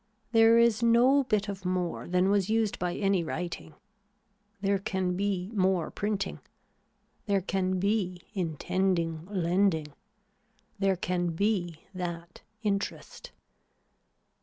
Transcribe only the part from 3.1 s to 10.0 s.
writing. There can be more printing. There can be intending lending.